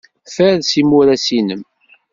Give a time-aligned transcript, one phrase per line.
[0.35, 1.61] Faṛes imuras-inem.